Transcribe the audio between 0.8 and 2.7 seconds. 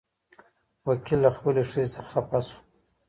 وکيل له خپلې ښځې څخه خپه شو.